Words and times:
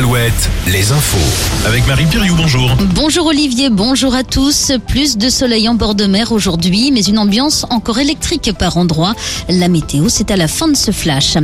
7, 0.00 0.32
les 0.72 0.92
infos. 0.92 1.66
Avec 1.66 1.86
Marie 1.86 2.06
Piriou, 2.06 2.34
bonjour. 2.34 2.70
Bonjour 2.94 3.26
Olivier, 3.26 3.68
bonjour 3.68 4.14
à 4.14 4.24
tous. 4.24 4.72
Plus 4.88 5.18
de 5.18 5.28
soleil 5.28 5.68
en 5.68 5.74
bord 5.74 5.94
de 5.94 6.06
mer 6.06 6.32
aujourd'hui, 6.32 6.90
mais 6.90 7.02
une 7.02 7.18
ambiance 7.18 7.66
encore 7.68 7.98
électrique 7.98 8.52
par 8.58 8.78
endroits. 8.78 9.14
La 9.50 9.68
météo, 9.68 10.08
c'est 10.08 10.30
à 10.30 10.36
la 10.36 10.48
fin 10.48 10.68
de 10.68 10.76
ce 10.76 10.90
flash. 10.90 11.36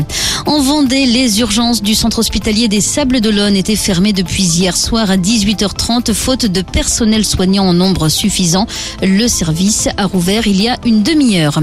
En 0.46 0.60
Vendée, 0.60 1.04
les 1.04 1.40
urgences 1.40 1.82
du 1.82 1.94
centre 1.94 2.20
hospitalier 2.20 2.66
des 2.68 2.80
Sables 2.80 3.20
d'Olonne 3.20 3.56
étaient 3.56 3.76
fermées 3.76 4.14
depuis 4.14 4.44
hier 4.44 4.74
soir 4.74 5.10
à 5.10 5.18
18h30, 5.18 6.14
faute 6.14 6.46
de 6.46 6.62
personnel 6.62 7.26
soignant 7.26 7.66
en 7.66 7.74
nombre 7.74 8.08
suffisant. 8.08 8.66
Le 9.02 9.28
service 9.28 9.88
a 9.98 10.06
rouvert 10.06 10.46
il 10.46 10.62
y 10.62 10.68
a 10.68 10.78
une 10.86 11.02
demi-heure. 11.02 11.60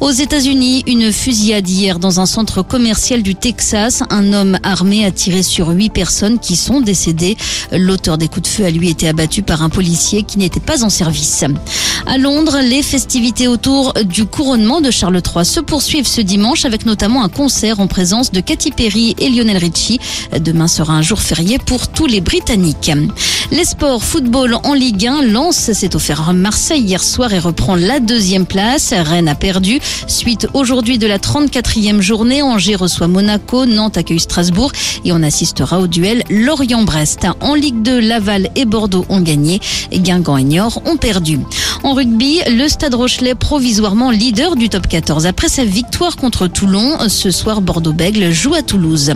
Aux 0.00 0.12
États-Unis, 0.12 0.84
une 0.86 1.10
fusillade 1.10 1.68
hier 1.68 1.98
dans 1.98 2.20
un 2.20 2.26
centre 2.26 2.62
commercial 2.62 3.22
du 3.22 3.34
Texas. 3.34 4.04
Un 4.10 4.32
homme 4.32 4.58
armé 4.62 5.04
a 5.04 5.10
tiré 5.10 5.42
sur 5.42 5.68
huit 5.70 5.90
personnes 5.90 6.27
qui 6.36 6.56
sont 6.56 6.80
décédées. 6.80 7.36
L'auteur 7.72 8.18
des 8.18 8.28
coups 8.28 8.42
de 8.42 8.54
feu 8.54 8.64
a 8.66 8.70
lui 8.70 8.90
été 8.90 9.08
abattu 9.08 9.42
par 9.42 9.62
un 9.62 9.70
policier 9.70 10.24
qui 10.24 10.38
n'était 10.38 10.60
pas 10.60 10.84
en 10.84 10.90
service. 10.90 11.44
À 12.06 12.18
Londres, 12.18 12.58
les 12.62 12.82
festivités 12.82 13.48
autour 13.48 13.92
du 14.04 14.24
couronnement 14.24 14.80
de 14.80 14.90
Charles 14.90 15.20
III 15.34 15.44
se 15.44 15.60
poursuivent 15.60 16.06
ce 16.06 16.20
dimanche 16.20 16.64
avec 16.64 16.86
notamment 16.86 17.22
un 17.22 17.28
concert 17.28 17.80
en 17.80 17.86
présence 17.86 18.30
de 18.30 18.40
Katy 18.40 18.70
Perry 18.70 19.14
et 19.18 19.28
Lionel 19.28 19.58
Richie. 19.58 20.00
Demain 20.38 20.68
sera 20.68 20.94
un 20.94 21.02
jour 21.02 21.20
férié 21.20 21.58
pour 21.58 21.88
tous 21.88 22.06
les 22.06 22.20
Britanniques. 22.20 22.90
Les 23.50 23.64
sports, 23.64 24.02
football 24.02 24.58
en 24.62 24.74
Ligue 24.74 25.06
1, 25.06 25.22
Lens 25.22 25.72
s'est 25.72 25.96
offert 25.96 26.32
Marseille 26.32 26.82
hier 26.82 27.02
soir 27.02 27.32
et 27.32 27.38
reprend 27.38 27.76
la 27.76 28.00
deuxième 28.00 28.46
place. 28.46 28.92
Rennes 28.92 29.28
a 29.28 29.34
perdu. 29.34 29.80
Suite 30.06 30.46
aujourd'hui 30.54 30.98
de 30.98 31.06
la 31.06 31.18
34e 31.18 32.00
journée, 32.00 32.42
Angers 32.42 32.76
reçoit 32.76 33.08
Monaco, 33.08 33.66
Nantes 33.66 33.96
accueille 33.96 34.20
Strasbourg 34.20 34.72
et 35.04 35.12
on 35.12 35.22
assistera 35.22 35.80
au 35.80 35.86
duel 35.86 36.22
Lorient-Brest. 36.30 37.26
En 37.40 37.54
Ligue 37.54 37.82
2, 37.82 38.00
Laval 38.00 38.50
et 38.54 38.64
Bordeaux 38.64 39.06
ont 39.08 39.20
gagné. 39.20 39.60
Guingamp 39.92 40.36
et 40.36 40.44
Niort 40.44 40.82
ont 40.86 40.96
perdu. 40.96 41.38
En 41.84 41.94
rugby, 41.94 42.40
le 42.50 42.68
Stade 42.68 42.94
Rochelet 42.94 43.36
provisoirement 43.36 44.10
leader 44.10 44.56
du 44.56 44.68
top 44.68 44.88
14 44.88 45.26
après 45.26 45.48
sa 45.48 45.64
victoire 45.64 46.16
contre 46.16 46.48
Toulon. 46.48 46.98
Ce 47.08 47.30
soir, 47.30 47.60
Bordeaux-Bègle 47.60 48.32
joue 48.32 48.54
à 48.54 48.62
Toulouse. 48.62 49.12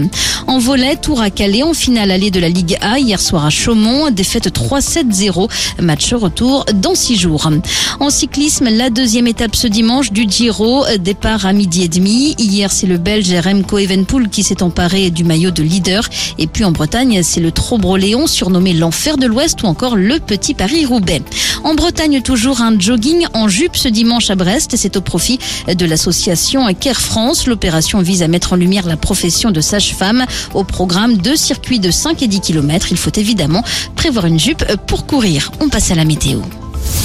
En 0.46 0.58
volet, 0.58 0.96
tour 0.96 1.20
à 1.20 1.30
Calais 1.30 1.64
en 1.64 1.74
finale 1.74 2.10
allée 2.12 2.30
de 2.30 2.38
la 2.38 2.48
Ligue 2.48 2.78
A 2.80 3.00
hier 3.00 3.20
soir 3.20 3.44
à 3.44 3.50
Chaumont. 3.50 4.10
Défaite 4.10 4.48
3-7-0. 4.56 5.50
Match 5.80 6.12
retour 6.14 6.64
dans 6.74 6.94
six 6.94 7.16
jours. 7.16 7.50
En 7.98 8.10
cyclisme, 8.10 8.68
la 8.70 8.90
deuxième 8.90 9.26
étape 9.26 9.56
ce 9.56 9.66
dimanche 9.66 10.12
du 10.12 10.28
Giro. 10.28 10.84
Départ 11.00 11.46
à 11.46 11.52
midi 11.52 11.82
et 11.82 11.88
demi. 11.88 12.36
Hier, 12.38 12.70
c'est 12.70 12.86
le 12.86 12.98
Belge 12.98 13.34
Remco 13.34 13.78
Evenpool 13.78 14.28
qui 14.28 14.44
s'est 14.44 14.62
emparé 14.62 15.10
du 15.10 15.24
maillot 15.24 15.50
de 15.50 15.62
leader. 15.62 16.08
Et 16.38 16.46
puis 16.46 16.64
en 16.64 16.70
Bretagne, 16.70 17.22
c'est 17.24 17.40
le 17.40 17.50
Trobroléon 17.50 18.28
surnommé 18.28 18.72
l'enfer 18.72 19.16
de 19.16 19.26
l'Ouest 19.26 19.62
ou 19.62 19.66
encore 19.66 19.96
le 19.96 20.20
Petit 20.20 20.54
Paris-Roubaix. 20.54 21.22
En 21.64 21.74
Bretagne, 21.74 22.22
toujours 22.22 22.51
un 22.60 22.78
jogging 22.78 23.26
en 23.32 23.48
jupe 23.48 23.76
ce 23.76 23.88
dimanche 23.88 24.30
à 24.30 24.34
Brest. 24.34 24.74
C'est 24.76 24.96
au 24.96 25.00
profit 25.00 25.38
de 25.66 25.86
l'association 25.86 26.66
Care 26.74 27.00
France. 27.00 27.46
L'opération 27.46 28.00
vise 28.00 28.22
à 28.22 28.28
mettre 28.28 28.52
en 28.52 28.56
lumière 28.56 28.86
la 28.86 28.96
profession 28.96 29.50
de 29.50 29.60
sage-femme. 29.60 30.26
Au 30.54 30.64
programme 30.64 31.16
de 31.16 31.34
circuits 31.34 31.80
de 31.80 31.90
5 31.90 32.22
et 32.22 32.28
10 32.28 32.40
km, 32.40 32.88
il 32.90 32.98
faut 32.98 33.12
évidemment 33.14 33.62
prévoir 33.96 34.26
une 34.26 34.38
jupe 34.38 34.64
pour 34.86 35.06
courir. 35.06 35.52
On 35.60 35.68
passe 35.68 35.90
à 35.90 35.94
la 35.94 36.04
météo. 36.04 36.40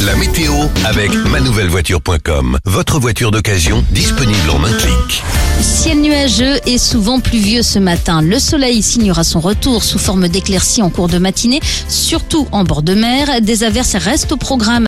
La 0.05 0.15
météo 0.15 0.53
avec 0.85 1.11
manouvellevoiture.com. 1.13 2.59
Votre 2.65 2.99
voiture 2.99 3.31
d'occasion 3.31 3.83
disponible 3.91 4.49
en 4.51 4.63
un 4.63 4.71
clic. 4.73 5.23
Ciel 5.59 6.01
nuageux 6.01 6.59
et 6.67 6.77
souvent 6.77 7.19
pluvieux 7.19 7.63
ce 7.63 7.79
matin. 7.79 8.21
Le 8.21 8.37
soleil 8.37 8.83
signera 8.83 9.23
son 9.23 9.39
retour 9.39 9.83
sous 9.83 9.97
forme 9.97 10.27
d'éclaircies 10.27 10.83
en 10.83 10.91
cours 10.91 11.07
de 11.07 11.17
matinée, 11.17 11.59
surtout 11.87 12.47
en 12.51 12.63
bord 12.63 12.83
de 12.83 12.93
mer. 12.93 13.41
Des 13.41 13.63
averses 13.63 13.95
restent 13.95 14.31
au 14.31 14.37
programme. 14.37 14.85